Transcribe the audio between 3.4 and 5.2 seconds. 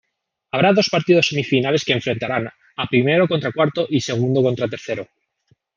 cuarto y segundo contra tercero.